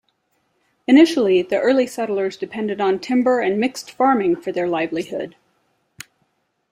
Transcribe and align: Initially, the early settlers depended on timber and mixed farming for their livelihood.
Initially, 0.87 1.43
the 1.43 1.59
early 1.59 1.85
settlers 1.85 2.35
depended 2.35 2.81
on 2.81 2.97
timber 2.97 3.39
and 3.39 3.59
mixed 3.59 3.91
farming 3.91 4.35
for 4.35 4.51
their 4.51 4.67
livelihood. 4.67 5.35